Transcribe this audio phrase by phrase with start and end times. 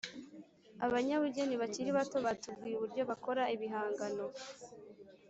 [0.85, 4.25] abanyabugeni bakiri bato batubwiye uburyo bakora ibihangano